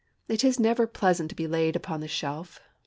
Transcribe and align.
It 0.27 0.43
is 0.43 0.59
never 0.59 0.87
pleasant 0.87 1.29
to 1.29 1.35
be 1.35 1.45
laid 1.45 1.75
upon 1.75 1.99
the 2.01 2.07
shelf. 2.07 2.59